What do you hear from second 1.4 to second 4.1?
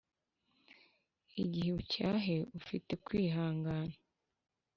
Igihe ucyahe ufite kwihangana.